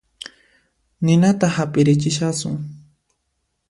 Ninata 1.07 1.51
hap'irichishasun 1.59 2.61